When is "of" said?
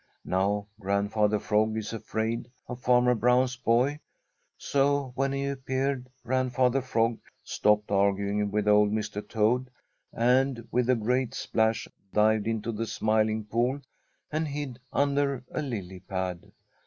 2.67-2.81